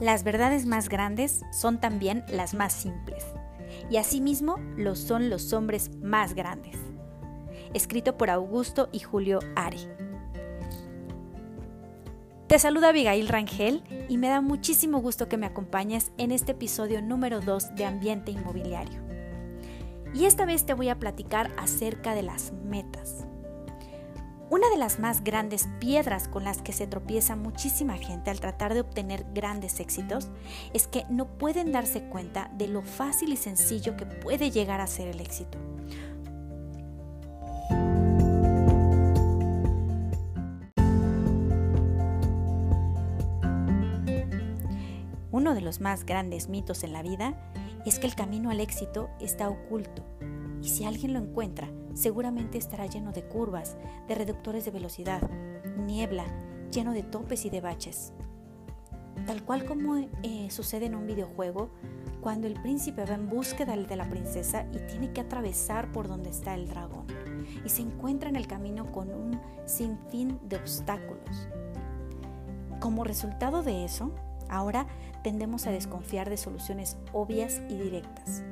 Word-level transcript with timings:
Las 0.00 0.22
verdades 0.22 0.64
más 0.64 0.88
grandes 0.88 1.42
son 1.50 1.80
también 1.80 2.24
las 2.28 2.54
más 2.54 2.72
simples, 2.72 3.24
y 3.90 3.96
asimismo 3.96 4.56
lo 4.76 4.94
son 4.94 5.28
los 5.28 5.52
hombres 5.52 5.90
más 6.00 6.34
grandes. 6.34 6.76
Escrito 7.74 8.16
por 8.16 8.30
Augusto 8.30 8.88
y 8.92 9.00
Julio 9.00 9.40
Ari. 9.56 9.88
Te 12.46 12.58
saluda 12.58 12.90
Abigail 12.90 13.28
Rangel 13.28 13.82
y 14.08 14.16
me 14.16 14.28
da 14.28 14.40
muchísimo 14.40 15.02
gusto 15.02 15.28
que 15.28 15.36
me 15.36 15.46
acompañes 15.46 16.12
en 16.16 16.32
este 16.32 16.52
episodio 16.52 17.02
número 17.02 17.40
2 17.40 17.74
de 17.74 17.84
Ambiente 17.84 18.30
Inmobiliario. 18.30 19.02
Y 20.14 20.24
esta 20.24 20.46
vez 20.46 20.64
te 20.64 20.72
voy 20.72 20.88
a 20.88 20.98
platicar 20.98 21.50
acerca 21.58 22.14
de 22.14 22.22
las 22.22 22.52
metas. 22.64 23.26
Una 24.50 24.70
de 24.70 24.78
las 24.78 24.98
más 24.98 25.24
grandes 25.24 25.68
piedras 25.78 26.26
con 26.26 26.42
las 26.42 26.62
que 26.62 26.72
se 26.72 26.86
tropieza 26.86 27.36
muchísima 27.36 27.98
gente 27.98 28.30
al 28.30 28.40
tratar 28.40 28.72
de 28.72 28.80
obtener 28.80 29.26
grandes 29.34 29.78
éxitos 29.78 30.30
es 30.72 30.86
que 30.86 31.04
no 31.10 31.26
pueden 31.26 31.70
darse 31.70 32.04
cuenta 32.04 32.50
de 32.56 32.66
lo 32.66 32.80
fácil 32.80 33.30
y 33.30 33.36
sencillo 33.36 33.94
que 33.98 34.06
puede 34.06 34.50
llegar 34.50 34.80
a 34.80 34.86
ser 34.86 35.08
el 35.08 35.20
éxito. 35.20 35.58
Uno 45.30 45.54
de 45.54 45.60
los 45.60 45.82
más 45.82 46.06
grandes 46.06 46.48
mitos 46.48 46.84
en 46.84 46.94
la 46.94 47.02
vida 47.02 47.38
es 47.84 47.98
que 47.98 48.06
el 48.06 48.14
camino 48.14 48.50
al 48.50 48.60
éxito 48.60 49.10
está 49.20 49.50
oculto 49.50 50.02
y 50.62 50.68
si 50.68 50.84
alguien 50.84 51.12
lo 51.12 51.18
encuentra, 51.18 51.68
seguramente 51.98 52.58
estará 52.58 52.86
lleno 52.86 53.10
de 53.10 53.24
curvas, 53.24 53.76
de 54.06 54.14
reductores 54.14 54.64
de 54.64 54.70
velocidad, 54.70 55.20
niebla, 55.76 56.24
lleno 56.70 56.92
de 56.92 57.02
topes 57.02 57.44
y 57.44 57.50
de 57.50 57.60
baches. 57.60 58.12
Tal 59.26 59.44
cual 59.44 59.64
como 59.64 59.96
eh, 59.96 60.48
sucede 60.50 60.86
en 60.86 60.94
un 60.94 61.08
videojuego, 61.08 61.70
cuando 62.20 62.46
el 62.46 62.54
príncipe 62.54 63.04
va 63.04 63.14
en 63.14 63.28
búsqueda 63.28 63.76
de 63.76 63.96
la 63.96 64.08
princesa 64.08 64.64
y 64.72 64.78
tiene 64.86 65.12
que 65.12 65.22
atravesar 65.22 65.90
por 65.90 66.06
donde 66.06 66.30
está 66.30 66.54
el 66.54 66.68
dragón 66.68 67.06
y 67.64 67.68
se 67.68 67.82
encuentra 67.82 68.28
en 68.28 68.36
el 68.36 68.46
camino 68.46 68.92
con 68.92 69.10
un 69.10 69.40
sinfín 69.66 70.38
de 70.48 70.56
obstáculos. 70.56 71.48
Como 72.80 73.02
resultado 73.02 73.64
de 73.64 73.84
eso, 73.84 74.14
ahora 74.48 74.86
tendemos 75.24 75.66
a 75.66 75.72
desconfiar 75.72 76.30
de 76.30 76.36
soluciones 76.36 76.96
obvias 77.12 77.60
y 77.68 77.76
directas. 77.76 78.44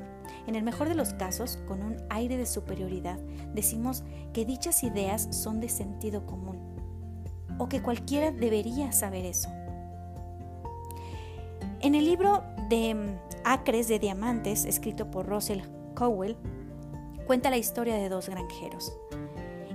En 0.47 0.55
el 0.55 0.63
mejor 0.63 0.89
de 0.89 0.95
los 0.95 1.13
casos, 1.15 1.59
con 1.67 1.83
un 1.83 1.97
aire 2.09 2.37
de 2.37 2.47
superioridad, 2.47 3.19
decimos 3.53 4.05
que 4.33 4.45
dichas 4.45 4.83
ideas 4.85 5.29
son 5.31 5.61
de 5.61 5.69
sentido 5.69 6.25
común 6.25 6.59
o 7.59 7.69
que 7.69 7.83
cualquiera 7.83 8.31
debería 8.31 8.93
saber 8.93 9.25
eso. 9.25 9.49
En 11.81 11.95
el 11.95 12.05
libro 12.05 12.43
de 12.69 12.95
mm, 12.95 13.19
Acres 13.45 13.89
de 13.89 13.99
Diamantes, 13.99 14.65
escrito 14.65 15.11
por 15.11 15.27
Russell 15.27 15.61
Cowell, 15.95 16.37
cuenta 17.27 17.51
la 17.51 17.59
historia 17.59 17.97
de 17.97 18.09
dos 18.09 18.29
granjeros. 18.29 18.97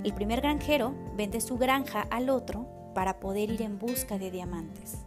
El 0.04 0.12
primer 0.14 0.40
granjero 0.40 0.94
vende 1.16 1.40
su 1.40 1.58
granja 1.58 2.02
al 2.10 2.28
otro 2.28 2.66
para 2.94 3.20
poder 3.20 3.50
ir 3.50 3.62
en 3.62 3.78
busca 3.78 4.18
de 4.18 4.30
diamantes. 4.30 4.98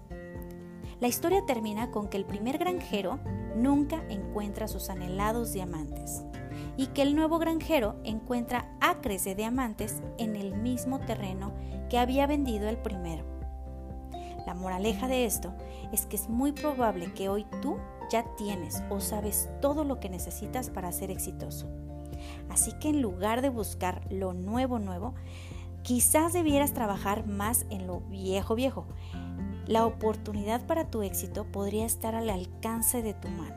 La 1.02 1.08
historia 1.08 1.46
termina 1.46 1.92
con 1.92 2.08
que 2.08 2.18
el 2.18 2.26
primer 2.26 2.58
granjero 2.58 3.20
nunca 3.56 4.04
encuentra 4.10 4.68
sus 4.68 4.90
anhelados 4.90 5.52
diamantes 5.52 6.24
y 6.78 6.88
que 6.88 7.02
el 7.02 7.16
nuevo 7.16 7.38
granjero 7.38 7.96
encuentra 8.04 8.70
acres 8.80 9.24
de 9.26 9.36
diamantes 9.36 10.02
en 10.18 10.36
el 10.36 10.56
mismo 10.56 11.00
terreno 11.00 11.54
que 11.90 11.98
había 11.98 12.28
vendido 12.28 12.70
el 12.70 12.78
primero. 12.78 13.26
La 14.46 14.54
moraleja 14.54 15.08
de 15.08 15.26
esto 15.26 15.54
es 15.92 16.06
que 16.06 16.16
es 16.16 16.30
muy 16.30 16.52
probable 16.52 17.14
que 17.14 17.30
hoy 17.30 17.46
tú 17.62 17.78
ya 18.10 18.24
tienes 18.36 18.84
o 18.90 19.00
sabes 19.00 19.50
todo 19.62 19.84
lo 19.84 20.00
que 20.00 20.10
necesitas 20.10 20.70
para 20.70 20.92
ser 20.92 21.12
exitoso. 21.12 21.68
Así 22.50 22.72
que 22.80 22.90
en 22.90 23.02
lugar 23.02 23.42
de 23.42 23.50
buscar 23.50 24.02
lo 24.10 24.34
nuevo 24.34 24.80
nuevo, 24.80 25.16
quizás 25.82 26.34
debieras 26.34 26.74
trabajar 26.74 27.26
más 27.28 27.66
en 27.70 27.88
lo 27.88 28.02
viejo 28.02 28.56
viejo, 28.56 28.86
la 29.68 29.86
oportunidad 29.86 30.66
para 30.66 30.90
tu 30.90 31.02
éxito 31.02 31.46
podría 31.46 31.86
estar 31.86 32.16
al 32.16 32.30
alcance 32.30 33.02
de 33.02 33.14
tu 33.14 33.28
mano. 33.30 33.56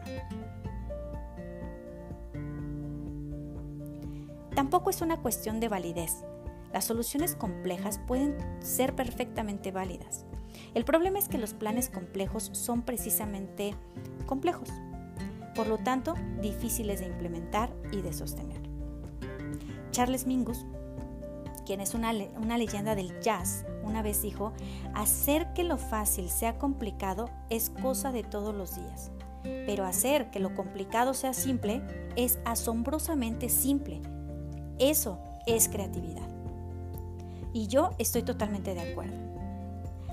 Tampoco 4.55 4.91
es 4.91 5.03
una 5.03 5.19
cuestión 5.19 5.61
de 5.61 5.69
validez. 5.69 6.25
Las 6.73 6.85
soluciones 6.85 7.35
complejas 7.35 8.01
pueden 8.07 8.37
ser 8.61 8.95
perfectamente 8.95 9.71
válidas. 9.71 10.25
El 10.75 10.85
problema 10.85 11.19
es 11.19 11.29
que 11.29 11.39
los 11.39 11.55
planes 11.55 11.91
complejos 11.91 12.51
son 12.53 12.83
precisamente 12.83 13.75
complejos, 14.27 14.69
por 15.55 15.67
lo 15.67 15.79
tanto 15.79 16.15
difíciles 16.41 17.01
de 17.01 17.07
implementar 17.07 17.73
y 17.93 18.03
de 18.03 18.13
sostener. 18.13 18.61
Charles 19.93 20.27
Mingus, 20.27 20.67
quien 21.65 21.81
es 21.81 21.95
una, 21.95 22.13
una 22.37 22.59
leyenda 22.59 22.95
del 22.95 23.19
jazz, 23.21 23.65
una 23.89 24.03
vez 24.03 24.23
dijo, 24.23 24.53
hacer 24.95 25.53
que 25.55 25.65
lo 25.65 25.79
fácil 25.79 26.29
sea 26.29 26.59
complicado 26.59 27.31
es 27.49 27.71
cosa 27.71 28.13
de 28.13 28.23
todos 28.23 28.55
los 28.55 28.77
días, 28.77 29.11
pero 29.43 29.85
hacer 29.85 30.31
que 30.31 30.41
lo 30.41 30.55
complicado 30.55 31.15
sea 31.15 31.33
simple 31.33 31.83
es 32.17 32.39
asombrosamente 32.45 33.49
simple. 33.49 34.01
Eso 34.79 35.19
es 35.47 35.69
creatividad. 35.69 36.29
Y 37.53 37.67
yo 37.67 37.91
estoy 37.99 38.23
totalmente 38.23 38.75
de 38.75 38.93
acuerdo. 38.93 39.17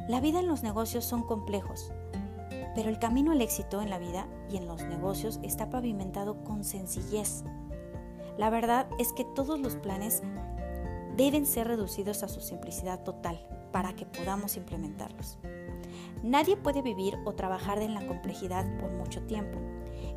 La 0.07 0.21
vida 0.21 0.39
en 0.39 0.47
los 0.47 0.63
negocios 0.63 1.03
son 1.03 1.23
complejos, 1.23 1.91
pero 2.75 2.89
el 2.89 2.99
camino 2.99 3.31
al 3.31 3.41
éxito 3.41 3.81
en 3.81 3.89
la 3.89 3.99
vida 3.99 4.27
y 4.49 4.57
en 4.57 4.67
los 4.67 4.83
negocios 4.83 5.39
está 5.43 5.69
pavimentado 5.69 6.43
con 6.43 6.63
sencillez. 6.63 7.43
La 8.37 8.49
verdad 8.49 8.87
es 8.99 9.13
que 9.13 9.25
todos 9.25 9.59
los 9.59 9.75
planes 9.75 10.21
deben 11.15 11.45
ser 11.45 11.67
reducidos 11.67 12.23
a 12.23 12.27
su 12.27 12.41
simplicidad 12.41 13.03
total 13.03 13.39
para 13.75 13.93
que 13.93 14.05
podamos 14.05 14.55
implementarlos. 14.55 15.37
Nadie 16.23 16.55
puede 16.55 16.81
vivir 16.81 17.17
o 17.25 17.33
trabajar 17.33 17.79
en 17.79 17.93
la 17.93 18.07
complejidad 18.07 18.65
por 18.77 18.89
mucho 18.93 19.23
tiempo. 19.23 19.59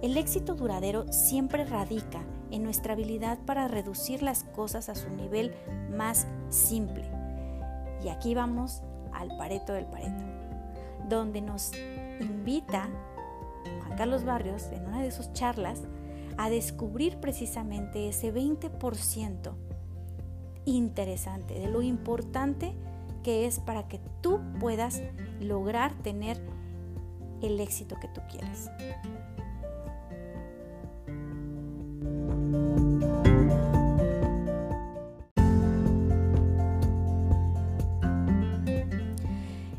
El 0.00 0.16
éxito 0.16 0.54
duradero 0.54 1.12
siempre 1.12 1.64
radica 1.64 2.24
en 2.52 2.62
nuestra 2.62 2.92
habilidad 2.92 3.36
para 3.46 3.66
reducir 3.66 4.22
las 4.22 4.44
cosas 4.44 4.88
a 4.88 4.94
su 4.94 5.10
nivel 5.10 5.56
más 5.91 6.28
simple. 6.50 7.10
Y 8.04 8.10
aquí 8.10 8.32
vamos 8.32 8.80
al 9.12 9.36
Pareto 9.36 9.72
del 9.72 9.86
Pareto, 9.86 10.22
donde 11.08 11.40
nos 11.40 11.72
invita 12.20 12.88
Juan 13.64 13.98
Carlos 13.98 14.22
Barrios 14.22 14.66
en 14.70 14.86
una 14.86 15.02
de 15.02 15.10
sus 15.10 15.32
charlas 15.32 15.82
a 16.36 16.48
descubrir 16.48 17.19
precisamente 17.19 18.08
ese 18.08 18.32
20% 18.32 19.52
interesante, 20.64 21.54
de 21.54 21.66
lo 21.66 21.82
importante 21.82 22.76
que 23.23 23.47
es 23.47 23.61
para 23.61 23.89
que 23.89 24.01
tú 24.21 24.41
puedas 24.61 25.03
lograr 25.41 25.93
tener 26.03 26.41
el 27.43 27.61
éxito 27.61 27.97
que 28.01 28.09
tú 28.09 28.21
quieres. 28.31 28.71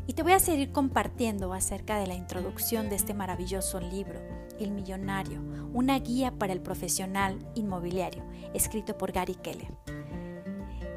Y 0.06 0.12
te 0.14 0.22
voy 0.22 0.32
a 0.32 0.38
seguir 0.38 0.72
compartiendo 0.72 1.52
acerca 1.52 1.98
de 1.98 2.06
la 2.06 2.14
introducción 2.14 2.88
de 2.88 2.96
este 2.96 3.14
maravilloso 3.14 3.80
libro, 3.80 4.20
El 4.58 4.72
Millonario, 4.72 5.40
una 5.72 5.98
guía 5.98 6.32
para 6.32 6.52
el 6.52 6.60
profesional 6.60 7.38
inmobiliario, 7.54 8.24
escrito 8.52 8.98
por 8.98 9.12
Gary 9.12 9.36
Keller 9.36 9.72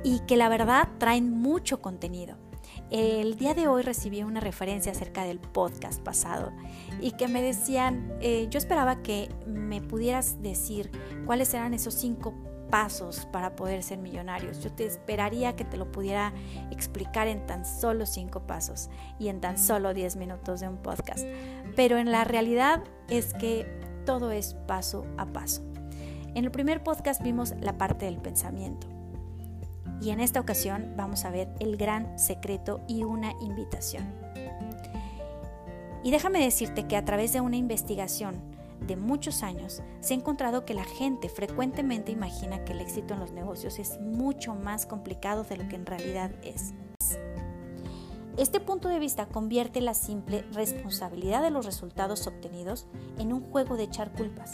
y 0.03 0.19
que 0.21 0.37
la 0.37 0.49
verdad 0.49 0.89
traen 0.97 1.29
mucho 1.29 1.81
contenido. 1.81 2.37
El 2.89 3.37
día 3.37 3.53
de 3.53 3.67
hoy 3.67 3.81
recibí 3.81 4.23
una 4.23 4.39
referencia 4.39 4.91
acerca 4.91 5.23
del 5.23 5.39
podcast 5.39 6.01
pasado 6.01 6.51
y 7.01 7.11
que 7.11 7.27
me 7.27 7.41
decían, 7.41 8.13
eh, 8.21 8.47
yo 8.49 8.57
esperaba 8.57 9.01
que 9.01 9.29
me 9.47 9.81
pudieras 9.81 10.41
decir 10.41 10.91
cuáles 11.25 11.53
eran 11.53 11.73
esos 11.73 11.93
cinco 11.95 12.33
pasos 12.69 13.27
para 13.31 13.55
poder 13.55 13.83
ser 13.83 13.99
millonarios. 13.99 14.63
Yo 14.63 14.71
te 14.71 14.85
esperaría 14.85 15.55
que 15.55 15.65
te 15.65 15.77
lo 15.77 15.91
pudiera 15.91 16.33
explicar 16.71 17.27
en 17.27 17.45
tan 17.45 17.65
solo 17.65 18.05
cinco 18.05 18.45
pasos 18.47 18.89
y 19.19 19.27
en 19.27 19.41
tan 19.41 19.57
solo 19.57 19.93
diez 19.93 20.15
minutos 20.15 20.59
de 20.59 20.67
un 20.67 20.77
podcast. 20.77 21.25
Pero 21.75 21.97
en 21.97 22.11
la 22.11 22.23
realidad 22.23 22.83
es 23.09 23.33
que 23.33 23.65
todo 24.05 24.31
es 24.31 24.55
paso 24.67 25.05
a 25.17 25.25
paso. 25.27 25.63
En 26.35 26.45
el 26.45 26.51
primer 26.51 26.83
podcast 26.83 27.21
vimos 27.21 27.53
la 27.59 27.77
parte 27.77 28.05
del 28.05 28.17
pensamiento 28.17 28.87
y 30.01 30.09
en 30.09 30.19
esta 30.19 30.39
ocasión 30.39 30.93
vamos 30.97 31.25
a 31.25 31.31
ver 31.31 31.49
el 31.59 31.77
gran 31.77 32.17
secreto 32.19 32.81
y 32.87 33.03
una 33.03 33.33
invitación. 33.41 34.03
Y 36.03 36.11
déjame 36.11 36.43
decirte 36.43 36.87
que 36.87 36.97
a 36.97 37.05
través 37.05 37.31
de 37.31 37.41
una 37.41 37.55
investigación 37.55 38.35
de 38.85 38.97
muchos 38.97 39.43
años 39.43 39.81
se 40.01 40.13
ha 40.13 40.17
encontrado 40.17 40.65
que 40.65 40.73
la 40.73 40.83
gente 40.83 41.29
frecuentemente 41.29 42.11
imagina 42.11 42.65
que 42.65 42.73
el 42.73 42.81
éxito 42.81 43.13
en 43.13 43.21
los 43.21 43.31
negocios 43.31 43.79
es 43.79 43.99
mucho 44.01 44.55
más 44.55 44.85
complicado 44.85 45.43
de 45.43 45.57
lo 45.57 45.67
que 45.69 45.77
en 45.77 45.85
realidad 45.85 46.31
es. 46.43 46.73
Este 48.35 48.59
punto 48.59 48.89
de 48.89 48.97
vista 48.97 49.27
convierte 49.27 49.79
la 49.79 49.93
simple 49.93 50.41
responsabilidad 50.53 51.43
de 51.43 51.51
los 51.51 51.67
resultados 51.67 52.25
obtenidos 52.25 52.87
en 53.19 53.31
un 53.31 53.41
juego 53.41 53.77
de 53.77 53.83
echar 53.83 54.11
culpas, 54.11 54.53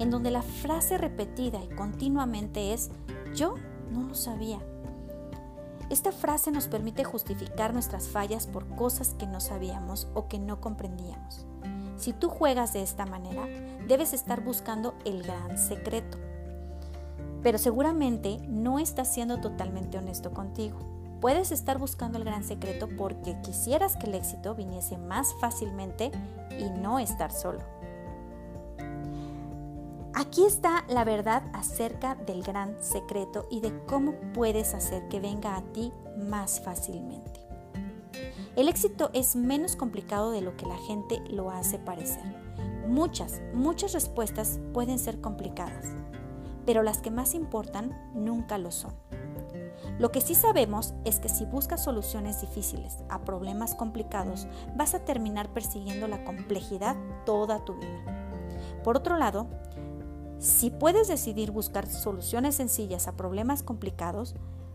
en 0.00 0.10
donde 0.10 0.32
la 0.32 0.42
frase 0.42 0.98
repetida 0.98 1.62
y 1.62 1.68
continuamente 1.68 2.72
es 2.72 2.90
yo 3.32 3.54
no 3.92 4.02
lo 4.08 4.14
sabía. 4.14 4.58
Esta 5.90 6.10
frase 6.10 6.50
nos 6.50 6.68
permite 6.68 7.04
justificar 7.04 7.74
nuestras 7.74 8.08
fallas 8.08 8.46
por 8.46 8.66
cosas 8.76 9.14
que 9.18 9.26
no 9.26 9.40
sabíamos 9.40 10.08
o 10.14 10.26
que 10.26 10.38
no 10.38 10.60
comprendíamos. 10.60 11.44
Si 11.96 12.12
tú 12.12 12.30
juegas 12.30 12.72
de 12.72 12.82
esta 12.82 13.04
manera, 13.04 13.46
debes 13.86 14.14
estar 14.14 14.42
buscando 14.42 14.94
el 15.04 15.22
gran 15.22 15.58
secreto. 15.58 16.18
Pero 17.42 17.58
seguramente 17.58 18.38
no 18.48 18.78
estás 18.78 19.12
siendo 19.12 19.40
totalmente 19.40 19.98
honesto 19.98 20.32
contigo. 20.32 20.78
Puedes 21.20 21.52
estar 21.52 21.78
buscando 21.78 22.18
el 22.18 22.24
gran 22.24 22.42
secreto 22.42 22.88
porque 22.96 23.40
quisieras 23.42 23.96
que 23.96 24.06
el 24.06 24.14
éxito 24.14 24.54
viniese 24.54 24.96
más 24.96 25.34
fácilmente 25.40 26.10
y 26.58 26.70
no 26.70 26.98
estar 26.98 27.30
solo. 27.30 27.60
Aquí 30.32 30.46
está 30.46 30.86
la 30.88 31.04
verdad 31.04 31.42
acerca 31.52 32.14
del 32.14 32.42
gran 32.42 32.82
secreto 32.82 33.46
y 33.50 33.60
de 33.60 33.84
cómo 33.84 34.14
puedes 34.32 34.72
hacer 34.72 35.06
que 35.08 35.20
venga 35.20 35.56
a 35.58 35.60
ti 35.74 35.92
más 36.16 36.58
fácilmente. 36.62 37.46
El 38.56 38.66
éxito 38.66 39.10
es 39.12 39.36
menos 39.36 39.76
complicado 39.76 40.30
de 40.30 40.40
lo 40.40 40.56
que 40.56 40.64
la 40.64 40.78
gente 40.78 41.20
lo 41.28 41.50
hace 41.50 41.78
parecer. 41.78 42.24
Muchas, 42.88 43.42
muchas 43.52 43.92
respuestas 43.92 44.58
pueden 44.72 44.98
ser 44.98 45.20
complicadas, 45.20 45.88
pero 46.64 46.82
las 46.82 46.96
que 46.96 47.10
más 47.10 47.34
importan 47.34 47.92
nunca 48.14 48.56
lo 48.56 48.70
son. 48.70 48.94
Lo 49.98 50.12
que 50.12 50.22
sí 50.22 50.34
sabemos 50.34 50.94
es 51.04 51.20
que 51.20 51.28
si 51.28 51.44
buscas 51.44 51.84
soluciones 51.84 52.40
difíciles 52.40 52.96
a 53.10 53.20
problemas 53.20 53.74
complicados, 53.74 54.46
vas 54.76 54.94
a 54.94 55.04
terminar 55.04 55.50
persiguiendo 55.50 56.08
la 56.08 56.24
complejidad 56.24 56.96
toda 57.26 57.62
tu 57.66 57.74
vida. 57.74 58.22
Por 58.82 58.96
otro 58.96 59.16
lado, 59.16 59.46
si 60.42 60.70
puedes 60.70 61.06
decidir 61.06 61.52
buscar 61.52 61.86
soluciones 61.86 62.56
sencillas 62.56 63.06
a 63.06 63.16
problemas 63.16 63.62
complicados, 63.62 64.34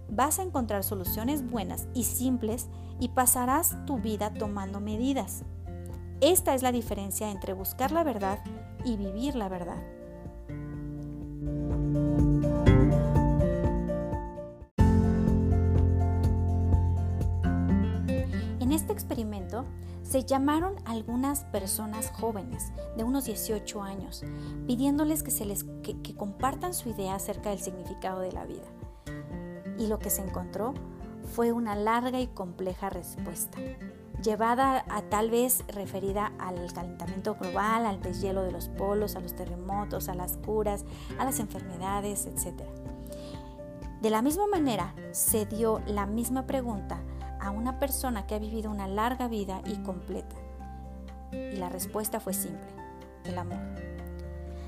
vas 0.09 0.39
a 0.39 0.43
encontrar 0.43 0.85
soluciones 0.85 1.45
buenas 1.45 1.89
y 1.93 2.05
simples 2.05 2.69
y 3.01 3.09
pasarás 3.09 3.75
tu 3.85 3.97
vida 3.97 4.33
tomando 4.33 4.79
medidas. 4.79 5.43
Esta 6.21 6.55
es 6.55 6.63
la 6.63 6.71
diferencia 6.71 7.29
entre 7.29 7.51
buscar 7.51 7.91
la 7.91 8.05
verdad 8.05 8.39
y 8.85 8.95
vivir 8.95 9.35
la 9.35 9.49
verdad. 9.49 9.83
En 18.61 18.71
este 18.71 18.93
experimento 18.93 19.65
se 20.07 20.24
llamaron 20.24 20.75
algunas 20.86 21.44
personas 21.45 22.12
jóvenes 22.12 22.71
de 22.95 23.04
unos 23.04 23.25
18 23.25 23.81
años, 23.81 24.24
pidiéndoles 24.65 25.24
que, 25.24 25.31
se 25.31 25.45
les, 25.45 25.65
que 25.83 26.15
compartan 26.15 26.74
su 26.74 26.89
idea 26.89 27.15
acerca 27.15 27.50
del 27.50 27.59
significado 27.59 28.21
de 28.21 28.31
la 28.31 28.45
vida 28.45 28.68
y 29.77 29.88
lo 29.88 30.00
que 30.00 30.09
se 30.09 30.21
encontró 30.21 30.74
fue 31.36 31.51
una 31.51 31.75
larga 31.75 32.19
y 32.19 32.27
compleja 32.27 32.89
respuesta, 32.89 33.57
llevada 34.24 34.86
a 34.89 35.01
tal 35.04 35.30
vez 35.30 35.63
referida 35.68 36.31
al 36.39 36.71
calentamiento 36.74 37.36
global, 37.36 37.86
al 37.86 38.01
deshielo 38.01 38.44
de 38.44 38.51
los 38.51 38.69
polos, 38.69 39.15
a 39.15 39.19
los 39.19 39.36
terremotos, 39.36 40.10
a 40.10 40.15
las 40.15 40.38
curas, 40.38 40.86
a 41.19 41.25
las 41.25 41.39
enfermedades, 41.39 42.25
etc. 42.25 42.63
De 44.01 44.10
la 44.10 44.21
misma 44.21 44.48
manera, 44.48 44.95
se 45.12 45.45
dio 45.45 45.81
la 45.86 46.06
misma 46.06 46.45
pregunta 46.45 47.00
a 47.47 47.51
una 47.51 47.79
persona 47.79 48.27
que 48.27 48.35
ha 48.35 48.39
vivido 48.39 48.69
una 48.69 48.88
larga 48.88 49.27
vida 49.27 49.61
y 49.65 49.75
completa. 49.77 50.35
Y 51.31 51.57
la 51.57 51.69
respuesta 51.69 52.19
fue 52.19 52.33
simple, 52.33 52.67
el 53.25 53.38
amor. 53.38 53.59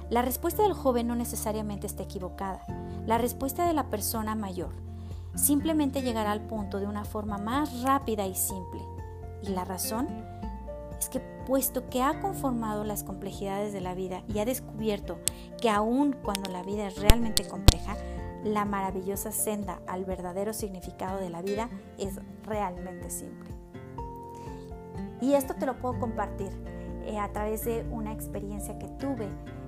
La 0.09 0.21
respuesta 0.21 0.63
del 0.63 0.73
joven 0.73 1.07
no 1.07 1.15
necesariamente 1.15 1.85
está 1.85 2.03
equivocada. 2.03 2.65
La 3.05 3.17
respuesta 3.17 3.67
de 3.67 3.73
la 3.73 3.89
persona 3.89 4.33
mayor 4.33 4.71
simplemente 5.35 6.01
llegará 6.01 6.31
al 6.31 6.41
punto 6.41 6.79
de 6.79 6.87
una 6.87 7.05
forma 7.05 7.37
más 7.37 7.81
rápida 7.81 8.25
y 8.25 8.35
simple. 8.35 8.81
Y 9.43 9.49
la 9.49 9.65
razón 9.65 10.07
es 10.99 11.09
que 11.09 11.19
puesto 11.19 11.89
que 11.89 12.01
ha 12.01 12.19
conformado 12.21 12.83
las 12.83 13.03
complejidades 13.03 13.71
de 13.73 13.81
la 13.81 13.93
vida 13.93 14.23
y 14.33 14.39
ha 14.39 14.45
descubierto 14.45 15.19
que 15.61 15.69
aun 15.69 16.13
cuando 16.13 16.51
la 16.51 16.63
vida 16.63 16.87
es 16.87 16.97
realmente 16.97 17.47
compleja, 17.47 17.95
la 18.43 18.65
maravillosa 18.65 19.31
senda 19.31 19.81
al 19.87 20.05
verdadero 20.05 20.53
significado 20.53 21.19
de 21.19 21.29
la 21.29 21.41
vida 21.41 21.69
es 21.97 22.19
realmente 22.43 23.09
simple. 23.09 23.49
Y 25.21 25.33
esto 25.33 25.55
te 25.55 25.65
lo 25.65 25.77
puedo 25.77 25.99
compartir 25.99 26.51
eh, 27.05 27.19
a 27.19 27.31
través 27.31 27.65
de 27.65 27.85
una 27.91 28.13
experiencia 28.13 28.77
que 28.79 28.87
tuve 28.87 29.27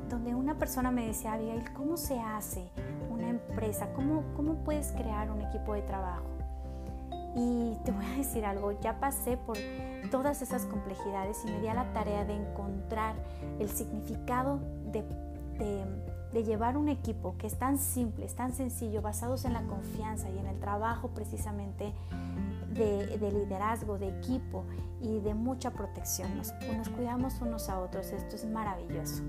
donde 0.09 0.35
una 0.35 0.57
persona 0.57 0.91
me 0.91 1.07
decía, 1.07 1.33
Abigail, 1.33 1.71
¿cómo 1.73 1.97
se 1.97 2.19
hace 2.19 2.69
una 3.09 3.29
empresa? 3.29 3.91
¿Cómo, 3.93 4.23
¿Cómo 4.35 4.55
puedes 4.55 4.91
crear 4.91 5.31
un 5.31 5.41
equipo 5.41 5.73
de 5.73 5.81
trabajo? 5.81 6.25
Y 7.35 7.77
te 7.85 7.91
voy 7.91 8.05
a 8.05 8.17
decir 8.17 8.45
algo, 8.45 8.73
ya 8.81 8.99
pasé 8.99 9.37
por 9.37 9.57
todas 10.11 10.41
esas 10.41 10.65
complejidades 10.65 11.37
y 11.45 11.51
me 11.51 11.61
di 11.61 11.67
a 11.67 11.73
la 11.73 11.93
tarea 11.93 12.25
de 12.25 12.35
encontrar 12.35 13.15
el 13.59 13.69
significado 13.69 14.59
de, 14.91 15.03
de, 15.57 15.85
llevar 16.39 16.77
un 16.77 16.89
equipo 16.89 17.35
que 17.37 17.47
es 17.47 17.57
tan 17.57 17.77
simple, 17.77 18.25
es 18.25 18.35
tan 18.35 18.53
sencillo, 18.53 19.01
basados 19.01 19.45
en 19.45 19.53
la 19.53 19.63
confianza 19.63 20.29
y 20.29 20.39
en 20.39 20.47
el 20.47 20.59
trabajo 20.59 21.09
precisamente 21.09 21.93
de, 22.73 23.17
de, 23.17 23.31
liderazgo, 23.31 23.97
de 23.97 24.09
equipo 24.09 24.63
y 25.01 25.19
de 25.19 25.33
mucha 25.33 25.71
protección. 25.71 26.29
Nos 26.37 26.89
cuidamos 26.89 27.41
unos 27.41 27.69
a 27.69 27.79
otros, 27.79 28.11
esto 28.11 28.35
es 28.35 28.45
maravilloso. 28.45 29.21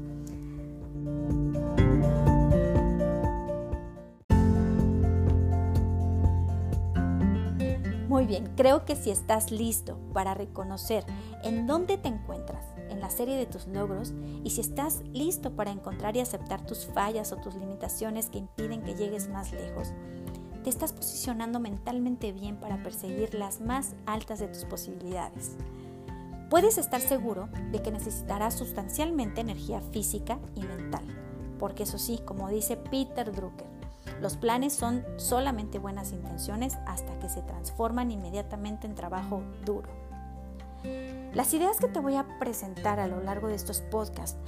Bien, 8.33 8.51
creo 8.57 8.87
que 8.87 8.97
si 8.97 9.11
estás 9.11 9.51
listo 9.51 9.99
para 10.15 10.33
reconocer 10.33 11.05
en 11.43 11.67
dónde 11.67 11.99
te 11.99 12.09
encuentras 12.09 12.65
en 12.89 12.99
la 12.99 13.11
serie 13.11 13.37
de 13.37 13.45
tus 13.45 13.67
logros 13.67 14.15
y 14.43 14.49
si 14.49 14.63
estás 14.63 15.03
listo 15.13 15.55
para 15.55 15.71
encontrar 15.71 16.17
y 16.17 16.21
aceptar 16.21 16.65
tus 16.65 16.87
fallas 16.87 17.31
o 17.33 17.37
tus 17.37 17.57
limitaciones 17.57 18.31
que 18.31 18.39
impiden 18.39 18.85
que 18.85 18.95
llegues 18.95 19.29
más 19.29 19.53
lejos, 19.53 19.93
te 20.65 20.71
estás 20.71 20.95
posicionando 20.95 21.61
mentalmente 21.61 22.33
bien 22.33 22.57
para 22.57 22.83
perseguir 22.83 23.35
las 23.35 23.61
más 23.61 23.97
altas 24.07 24.39
de 24.39 24.49
tus 24.49 24.65
posibilidades. 24.65 25.57
Puedes 26.49 26.79
estar 26.79 27.03
seguro 27.03 27.51
de 27.71 27.83
que 27.83 27.91
necesitarás 27.91 28.55
sustancialmente 28.55 29.43
energía 29.43 29.83
física 29.83 30.39
y 30.55 30.63
mental, 30.63 31.05
porque 31.59 31.83
eso 31.83 31.99
sí, 31.99 32.19
como 32.25 32.49
dice 32.49 32.79
Peter 32.79 33.31
Drucker, 33.31 33.82
los 34.21 34.37
planes 34.37 34.73
son 34.73 35.05
solamente 35.17 35.79
buenas 35.79 36.13
intenciones 36.13 36.79
hasta 36.87 37.19
que 37.19 37.29
se 37.29 37.43
transforman 37.43 38.11
inmediatamente 38.11 38.87
en 38.87 38.95
trabajo 38.95 39.43
duro. 39.65 39.89
Las 41.33 41.55
ideas 41.55 41.79
que 41.79 41.89
te 41.89 42.01
voy 42.01 42.17
a 42.17 42.39
presentar 42.39 43.01
a 43.01 43.07
lo 43.07 43.21
largo 43.21 43.49
de 43.49 43.55
estos 43.55 43.81
podcasts 43.81 44.39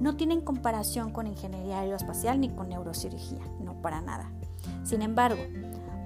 no 0.00 0.16
tienen 0.16 0.40
comparación 0.40 1.10
con 1.10 1.26
ingeniería 1.26 1.80
aeroespacial 1.80 2.40
ni 2.40 2.50
con 2.50 2.68
neurocirugía, 2.68 3.40
no 3.60 3.74
para 3.80 4.00
nada. 4.00 4.30
Sin 4.82 5.02
embargo, 5.02 5.42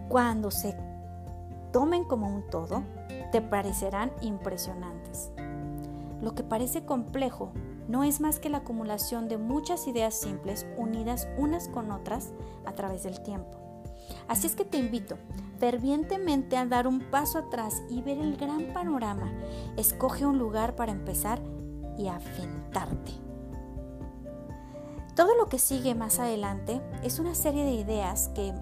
cuando 0.08 0.50
se 0.50 0.76
tomen 1.72 2.04
como 2.04 2.28
un 2.28 2.46
todo, 2.48 2.82
te 3.32 3.40
parecerán 3.40 4.12
impresionantes. 4.20 5.30
Lo 6.22 6.34
que 6.34 6.42
parece 6.42 6.84
complejo 6.84 7.52
no 7.88 8.04
es 8.04 8.20
más 8.20 8.38
que 8.38 8.50
la 8.50 8.58
acumulación 8.58 9.28
de 9.28 9.38
muchas 9.38 9.88
ideas 9.88 10.14
simples 10.14 10.66
unidas 10.76 11.26
unas 11.36 11.68
con 11.68 11.90
otras 11.90 12.32
a 12.66 12.72
través 12.72 13.02
del 13.02 13.20
tiempo. 13.22 13.58
Así 14.28 14.46
es 14.46 14.54
que 14.54 14.64
te 14.64 14.78
invito 14.78 15.16
fervientemente 15.58 16.56
a 16.56 16.66
dar 16.66 16.86
un 16.86 17.00
paso 17.10 17.38
atrás 17.38 17.82
y 17.90 18.00
ver 18.02 18.18
el 18.18 18.36
gran 18.36 18.72
panorama. 18.72 19.32
Escoge 19.76 20.24
un 20.24 20.38
lugar 20.38 20.76
para 20.76 20.92
empezar 20.92 21.40
y 21.98 22.08
afentarte. 22.08 23.12
Todo 25.16 25.34
lo 25.34 25.48
que 25.48 25.58
sigue 25.58 25.96
más 25.96 26.20
adelante 26.20 26.80
es 27.02 27.18
una 27.18 27.34
serie 27.34 27.64
de 27.64 27.72
ideas 27.72 28.28
que 28.36 28.54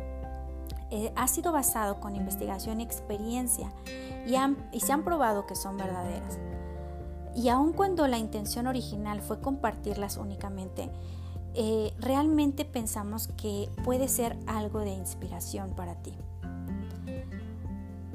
eh, 0.91 1.13
ha 1.17 1.29
sido 1.29 1.53
basado 1.53 2.01
con 2.01 2.17
investigación 2.17 2.81
y 2.81 2.85
experiencia 2.85 3.71
y 4.73 4.81
se 4.81 4.93
han 4.93 5.05
probado 5.05 5.47
que 5.47 5.55
son 5.55 5.77
verdaderas. 5.77 6.39
Y 7.37 7.51
aun 7.51 7.75
cuando 7.75 8.09
la 8.09 8.17
intención 8.17 8.67
original 8.67 9.21
fue 9.21 9.41
compartirlas 9.41 10.17
únicamente, 10.17 10.91
eh, 11.55 11.93
realmente 11.99 12.65
pensamos 12.65 13.29
que 13.29 13.71
puede 13.85 14.09
ser 14.09 14.39
algo 14.47 14.81
de 14.81 14.91
inspiración 14.91 15.71
para 15.77 15.95
ti. 15.97 16.15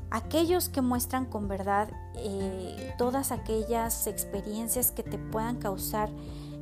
Aquellos 0.09 0.69
que 0.69 0.81
muestran 0.81 1.25
con 1.25 1.47
verdad 1.47 1.89
eh, 2.15 2.93
todas 2.97 3.31
aquellas 3.31 4.07
experiencias 4.07 4.91
que 4.91 5.03
te 5.03 5.17
puedan 5.17 5.57
causar 5.57 6.09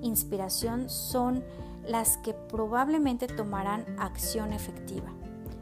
inspiración 0.01 0.89
son 0.89 1.43
las 1.87 2.17
que 2.17 2.33
probablemente 2.33 3.27
tomarán 3.27 3.85
acción 3.97 4.53
efectiva. 4.53 5.11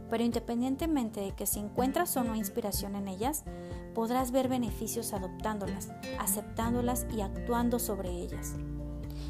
pero 0.10 0.24
independientemente 0.24 1.20
de 1.20 1.32
que 1.32 1.46
si 1.46 1.60
encuentras 1.60 2.16
o 2.16 2.24
no 2.24 2.34
inspiración 2.34 2.96
en 2.96 3.10
ellas, 3.10 3.44
podrás 3.98 4.30
ver 4.30 4.48
beneficios 4.48 5.12
adoptándolas, 5.12 5.90
aceptándolas 6.20 7.08
y 7.18 7.22
actuando 7.22 7.80
sobre 7.80 8.12
ellas. 8.12 8.54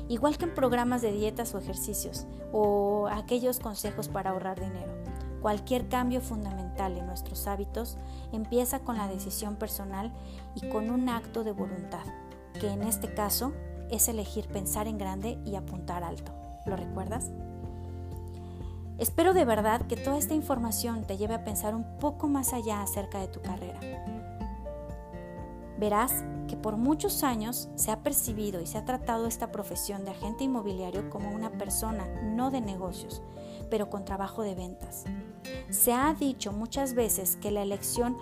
Igual 0.10 0.38
que 0.38 0.44
en 0.44 0.54
programas 0.54 1.02
de 1.02 1.14
dietas 1.14 1.56
o 1.56 1.58
ejercicios, 1.58 2.26
o 2.52 3.08
aquellos 3.10 3.60
consejos 3.60 4.10
para 4.10 4.32
ahorrar 4.32 4.60
dinero. 4.60 4.92
Cualquier 5.42 5.88
cambio 5.88 6.20
fundamental 6.20 6.98
en 6.98 7.06
nuestros 7.06 7.48
hábitos 7.48 7.98
empieza 8.34 8.80
con 8.80 8.98
la 8.98 9.08
decisión 9.08 9.56
personal 9.56 10.12
y 10.54 10.68
con 10.68 10.90
un 10.90 11.08
acto 11.08 11.46
de 11.46 11.54
voluntad, 11.54 12.04
que 12.60 12.68
en 12.68 12.84
este 12.84 13.14
caso 13.14 13.54
es 13.90 14.10
elegir 14.10 14.50
pensar 14.50 14.90
en 14.90 14.98
grande 14.98 15.40
y 15.46 15.56
apuntar 15.56 16.04
alto. 16.04 16.34
¿Lo 16.66 16.76
recuerdas? 16.76 17.32
Espero 18.98 19.34
de 19.34 19.46
verdad 19.46 19.88
que 19.88 19.96
toda 19.96 20.18
esta 20.18 20.34
información 20.34 21.06
te 21.06 21.16
lleve 21.16 21.36
a 21.36 21.46
pensar 21.46 21.74
un 21.74 22.00
poco 22.00 22.28
más 22.28 22.52
allá 22.52 22.82
acerca 22.82 23.22
de 23.22 23.30
tu 23.30 23.42
carrera. 23.42 23.80
Verás 25.80 26.24
que 26.48 26.58
por 26.58 26.78
muchos 26.78 27.24
años 27.24 27.70
se 27.76 27.92
ha 27.92 28.02
percibido 28.02 28.62
y 28.62 28.68
se 28.68 28.78
ha 28.78 28.86
tratado 28.86 29.28
esta 29.28 29.52
profesión 29.52 30.06
de 30.06 30.12
agente 30.12 30.44
inmobiliario 30.44 31.10
como 31.10 31.32
una 31.32 31.52
persona 31.52 32.08
no 32.24 32.50
de 32.50 32.62
negocios, 32.62 33.22
pero 33.70 33.90
con 33.90 34.06
trabajo 34.06 34.42
de 34.42 34.56
ventas. 34.56 35.04
Se 35.70 35.94
ha 35.94 36.14
dicho 36.14 36.52
muchas 36.52 36.94
veces 36.94 37.36
que 37.36 37.52
la 37.52 37.62
elección 37.62 38.18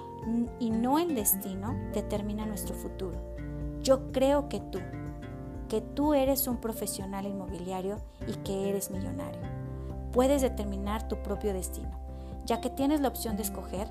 y 0.60 0.72
no 0.72 1.00
el 1.00 1.16
destino 1.16 1.76
determina 1.94 2.46
nuestro 2.46 2.76
futuro. 2.76 3.20
Yo 3.82 4.12
creo 4.12 4.50
que 4.50 4.60
tú, 4.60 4.80
que 5.70 5.82
tú 5.82 6.14
eres 6.14 6.48
un 6.48 6.58
profesional 6.58 7.26
inmobiliario 7.26 8.00
y 8.28 8.34
que 8.38 8.70
eres 8.70 8.90
millonario. 8.90 9.42
Puedes 10.12 10.42
determinar 10.42 11.08
tu 11.08 11.22
propio 11.22 11.54
destino, 11.54 11.92
ya 12.46 12.62
que 12.62 12.70
tienes 12.70 13.02
la 13.02 13.10
opción 13.10 13.38
de 13.38 13.44
escoger 13.44 13.88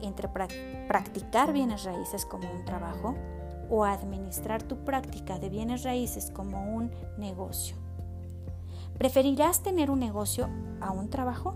entre 0.00 0.28
practicar 0.28 1.52
bienes 1.52 1.84
raíces 1.84 2.24
como 2.24 2.50
un 2.50 2.64
trabajo 2.64 3.14
o 3.70 3.84
administrar 3.84 4.62
tu 4.62 4.76
práctica 4.84 5.38
de 5.38 5.48
bienes 5.48 5.82
raíces 5.82 6.30
como 6.30 6.74
un 6.74 6.90
negocio. 7.18 7.76
¿Preferirás 8.98 9.62
tener 9.62 9.90
un 9.90 10.00
negocio 10.00 10.48
a 10.80 10.90
un 10.90 11.10
trabajo? 11.10 11.54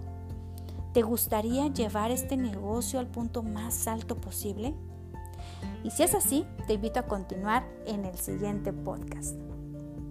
¿Te 0.92 1.02
gustaría 1.02 1.68
llevar 1.68 2.10
este 2.10 2.36
negocio 2.36 2.98
al 2.98 3.06
punto 3.06 3.42
más 3.42 3.86
alto 3.86 4.16
posible? 4.16 4.74
Y 5.84 5.90
si 5.90 6.02
es 6.02 6.14
así, 6.14 6.44
te 6.66 6.74
invito 6.74 7.00
a 7.00 7.04
continuar 7.04 7.64
en 7.86 8.04
el 8.04 8.16
siguiente 8.18 8.72
podcast. 8.72 9.36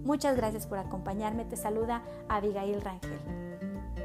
Muchas 0.04 0.36
gracias 0.36 0.66
por 0.66 0.78
acompañarme. 0.78 1.44
Te 1.44 1.56
saluda 1.56 2.02
Abigail 2.28 2.80
Rangel. 2.80 3.20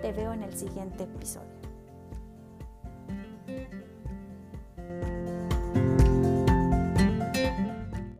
Te 0.01 0.11
veo 0.11 0.33
en 0.33 0.43
el 0.43 0.55
siguiente 0.55 1.05
episodio. 1.05 1.54